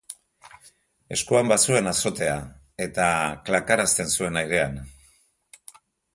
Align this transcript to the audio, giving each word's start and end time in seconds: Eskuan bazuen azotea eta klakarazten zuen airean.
Eskuan 1.15 1.51
bazuen 1.51 1.89
azotea 1.91 2.39
eta 2.87 3.11
klakarazten 3.51 4.11
zuen 4.17 4.43
airean. 4.43 4.83